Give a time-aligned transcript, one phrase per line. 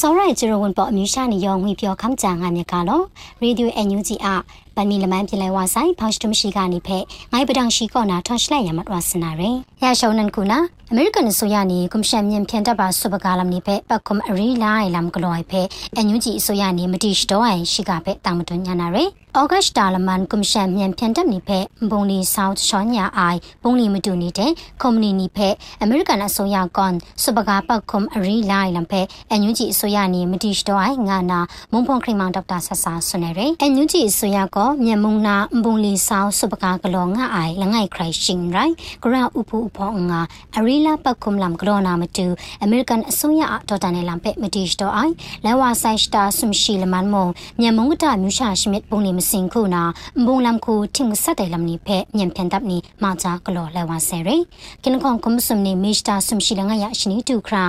[0.00, 3.00] စောရိုင်ဂျရဝန်ပေါ်အမျိုးရှာနေရောငွေပြောခမ်းကြငါမြကလော
[3.42, 4.26] ရေဒီယိုအန်ယူဂျီအ
[4.76, 6.98] ပန်မီလမန်ပြလဲဝါဆိုင်ဖောက်စတုမရှိကနေဖဲ
[7.32, 10.58] ငိုင်းပဒံရှိကောနာထော့ရှလိုက်ရမတ်ဝါစနာရယ်ရရှောင်းနန်ကူနာ
[10.92, 15.62] အမေရိကန်ဆိုရနေကွန်ရှင်မြန်ဖြန်တပ်ပါစပကာလမ်နေဖဲပတ်ကွန်အရီလာလမ်ကလောဖဲ
[15.96, 21.58] အန်ယူဂျီဆိုရနေမတိရှတော့အိုင်ရှိကဖဲတာမတွညာနာရယ်ဩဂတ်တာလမန်ကွန်ရှင်မြန်ဖြန်တပ်နေဖဲ
[21.90, 24.52] ဘုံလီဆောက်ရှောင်းညာအိုင်ဘုံလီမတူနေတဲ့
[24.82, 25.48] ကွန်မြူနီဖဲ
[25.82, 31.40] အမေရိကန်အစိုးရကွန်စပကာပတ်ကွန်အရီလာလမ်ဖဲအန်ယူဂျီဆိုရနေမတိရှတော့အိုင်ငါနာ
[31.72, 40.20] မုံဖုံခရီမောင်ဒေါက်တာဆဆာဆွနေရယ်အန်ယူဂျီဆိုရကောမြန်မုံနာဘုံလီဆောက်စပကာကလောငါအိုင်လငိုင်ခရိုင်ရှင်ရိုင်ဂရဥပူဥဖောငါ
[40.56, 42.26] အရီလာပတ်ကွန်လမ်ကလောနာမတူ
[42.62, 47.26] အမေရိကန်အစိုးရဒေါ်တာနယ်လမ်ဖဲမတိရှတော့အိုင်လဲဝါဆိုင်စတာဆုမရှိလမန်မုံ
[47.60, 49.82] မြန်မုံကတမြူရှာရှမစ်ဘုံလီမစင်ခုနာ
[50.26, 54.36] ဘုံလမ်ခုထင်ဆက်တယ်လမ်နိဖဲညံဖန်တပ်နိမာချာကလောလဲဝါဆဲရေ
[54.84, 57.64] ကင်ခွန်ကွန်ဆုမနိမေစတာဆုမရှိလငါရရှိနိတူခရာ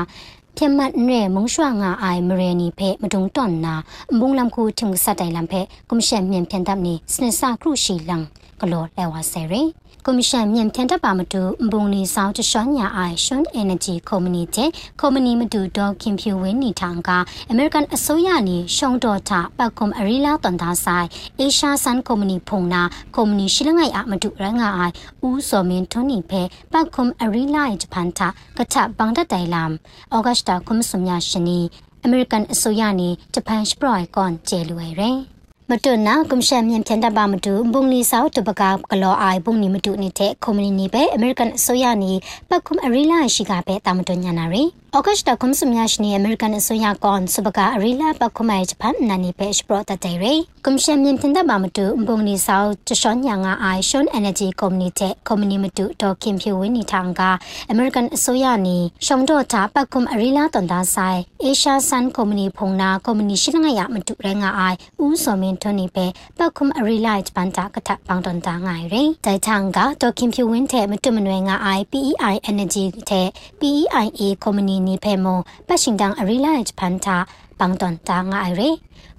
[0.57, 3.75] ပြမတ်နဲ့မုံရွှာငါအိုင်မရေနီဖဲမတုံတွန်နာ
[4.19, 8.17] ဘုံလမ်ခုထင်ဆက်တယ်လမ်ဖဲကွန်ရှန်မြန်ဖန်တပ်နိစနစခရုရှိလံ
[8.61, 9.61] ကလောလဲဝါဆဲရေ
[10.09, 11.41] ကွန်မရှင်မြန်ဖြန်တပ်ပါမတူ
[11.71, 14.69] ဘုံလီဆောင်တရှောင်းညာအိုင်ရှွန်အန်နယ်ဂျီကုမ္ပဏီတဲ့
[15.01, 17.09] ကုမ္ပဏီမတူဒေါခင်ဖြူဝင်းနေထောင်က
[17.49, 21.07] အမေရိကန်အစိုးရနေရှုံတော်ထပတ်ကွန်အရီလာတန်သားဆိုင်
[21.39, 22.81] အေရှာဆန်ကုမ္ပဏီဖုန်နာ
[23.15, 24.93] ကုမ္ပဏီရှိလငိုင်အမတူရငါအိုင်
[25.27, 28.19] ဦးစော်မင်းထွန်းနေဖဲပတ်ကွန်အရီလာဂျပန်ထ
[28.57, 29.71] ကချဘန်ဒတိုင်လမ်
[30.15, 31.59] ဩဂတ်တာကွန်ဆုမြရှင်နီ
[32.03, 35.36] အမေရိကန်အစိုးရနေဂျပန်စပရိုင်ကွန်ကျေလူရယ်
[35.71, 42.11] မတွနာကွန်ရှင်မြန်ဖြန်တပါမတူဘုံလီဆောက်တပကကလောအိုင်ဘုံနီမတူနေတဲ့ကွန်မြူနီပဲအမေရိကန်အစိုးရနေ
[42.49, 44.63] ပတ်ကွန်အရီလာရှိကပဲတာမတွညာနာရီ
[44.95, 50.33] ဩဂတ်တာကွန်စမြရှနီအမေရိကန်အစိုးရကွန်စပကအရီလာပတ်ကွန်မိုင်ဂျပန်နာနီပဲစပရတတေရီ
[50.65, 57.21] ကွန်ရှင်မြန်ဖြန်တပါမတူဘုံလီဆောက်တရှောညာငါအိုင်ရှွန်အန်နယ်ဂျီကုမ္ပဏီတဲ့ကွန်မြူနီမတူဒေါ်ခင်ဖြူဝင်းနီထောင်က
[57.69, 66.05] အမေရိကန်အစိုးရနေရှုံတော့တာပတ်ကွန်အရီလာတန်တာဆိုင်အေရှာဆန်ကုမ္ပဏီဖုန်နာကုမ္ပဏီရှိလငါရမတူရငါအိုင်ဦးစော်မင်းထွန်းနေပဲ
[66.37, 73.27] ပတ်ခုမအရီလိုက်ပန်တာကထပောင်းတန်တာငိုင်ရင်တိုင်ချန်ကဒေါခင်ဖြူဝင်းတဲ့မတွမနွယ်ငါ IPEI Energy တဲ့
[73.59, 75.25] PEIA ကုမ္ပဏီနေဖဲမ
[75.67, 77.17] ပတ်ရှင်တန်အရီလိုက်ပန်တာ
[77.58, 78.74] ပောင်းတန်တာငိုင်ရင်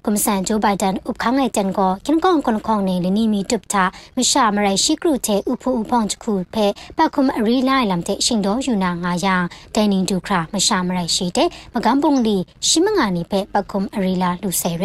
[0.06, 3.84] กุมสันโจไบเดนอุบขังไอจันก็คินกองคนคองในลินีมีตุบทา
[4.16, 6.56] มชามไรชิกรุเทอุพูอุพองจคูเพ
[6.96, 11.38] ปะคุมอรีไลลำเตชิงโดอยู่นางายางไดนิงดูครามชามไรชีเต
[11.72, 12.36] มกัมปุงลี
[12.68, 14.84] ชิมงานีเพปะคุมอรีลาลูเซเร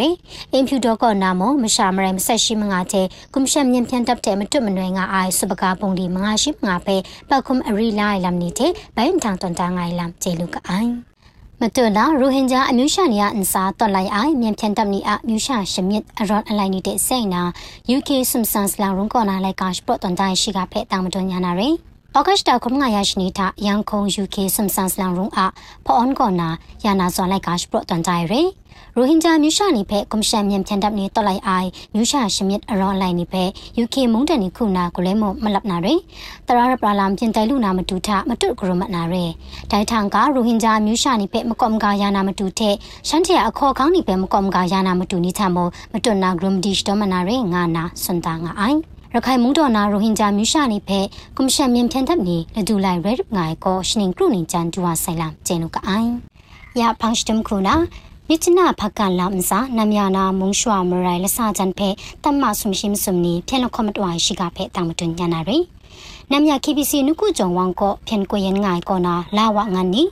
[0.52, 2.94] อิมพิวดอก็นามมชามไรมเซชิมงาเท
[3.34, 6.88] กุมชัมยังเพียนตับเตมตุมนวยงาไอสุบกาปุงลีมงาชิมงาเพ
[7.28, 8.60] ปะคุมอรีไลลำนี้เท
[8.94, 10.80] ไปทา
[11.61, 17.43] မတူလာရိုဟင်ဂျာအမျိုးရှာနေရအန်စာတော်လိုက်အိုင်မြန်ဖြန်တပ်နီအမျိုးရှာရှမစ်အရော့အလိုက်နေတဲ့စိတ်နာ
[17.95, 21.75] UK Simpsons လောင်ရုံကော်နာလိုက်ကာရှ်ပတ်တန်တိုင်းရှိကဖဲ့တောင်မတွညာနာရယ်
[22.17, 25.39] ဩဂတ်တာခုမငါရရှိနေတာရန်ကုန် UK ဆွမ်ဆန်စလာရုံအ
[25.85, 26.49] ဖော်အွန်ကောနာ
[26.85, 28.47] ယာနာဇွန်လိုက်ကရှပတန်တိုင်းရယ်
[28.95, 33.49] ရိုဟင်ဂျာမျိုးရှာနေဖက်ကွန်ရှင်မြန်ဖြန်တပ်နေတော်လိုက်အိုင်မျိုးရှာရှမစ်အရောင်းလိုက်နေဖက်
[33.83, 35.99] UK မုန်တန်နေခုနာကိုလဲမမလပ်နာရယ်
[36.47, 39.31] တရရပလာလမ်ပြင်တိုင်လူနာမတူထမတုတ်ကရမနာရယ်
[39.71, 42.75] ဒိုင်ထန်ကရိုဟင်ဂျာမျိုးရှာနေဖက်မကော့မကယာနာမတူတဲ့
[43.07, 46.43] ရှမ်းတဲ့အခေါ်ခေါင်းနေဖက်မကော့မကယာနာမတူနေချမောမတွနာဂ
[49.15, 56.09] ရမ်ဒီရှ်တော်မနာရယ်ငါနာစွန်တာငါအိုင်ရခိုင်မုံတော်နာရိုဟင်ဂျာမျိုးရှာနေဖက်ကွန်ရှင်မြန်ဖြန်တပ်နေလဒူလိုက်ရဲငိုင်ကိုရှနင်းကရုနေချန်ဒူဝဆိုင်လာကျင်းနုကအိုင်
[56.79, 57.75] ရဖောင်းစတမ်ခုနာ
[58.27, 61.89] မြချနာဖကလမ်စာနမယနာမုံရှွာမရိုင်လဆာဂျန်ဖဲ
[62.23, 65.57] တမဆုမရှိမစုံနီဖျက်လခမတွာရှိကဖဲတောင်မတွညာနာရိ
[66.32, 70.02] နမ်ယ KBC နုကုကြုံဝမ်ကိုဖျန်ကိုယန်ငိုင်ကောနာလာဝငန်နီ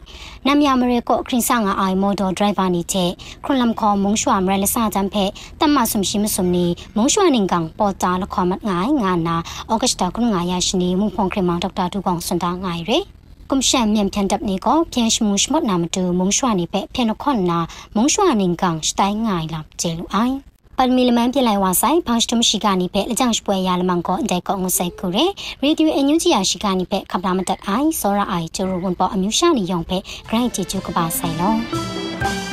[0.46, 3.04] နမ်ယမရေကိုခရင်ဆာငါအိုင်မော်ဒိုဒရိုင်ဘာနီချေ
[3.44, 5.24] ခရလမ်ခေါ်မုံရှွာမရိုင်လဆာဂျန်ဖဲ
[5.60, 6.66] တမဆုမရှိမစုံနီ
[6.96, 9.36] မုံရှွာနင်ကန်ပေါ်တာလခမတ်ငိုင်ငါနာ
[9.70, 12.98] ဩဂတ်တာကငါရရှိနီမုံဖုန်ခရမောင်ဒေါက်တာတူကောင်စန်တာငိုင်ရိ
[13.50, 17.58] กุมชันเมียมเพียนดับนี้ก็เพียงชมูชมดนามดูมงชวานี่เปะเพียงนครนา
[17.96, 20.16] มงชวานิงกังสไตล์ง่ายลับเจลุไอ
[20.78, 25.18] ปันมีลมันเปลี่ยนวาไซพังสตุมชิกานิเปะและจังสป่วยยาละมังก็ได้ก็งใส่กุเร
[25.60, 32.51] เรดิโอเอ็นยูจียาชิกานิเปะขับลามันตัดไอโซราไอจูรุวนปออมิวชานิยองเปะไกรจิจูกบาไซลอ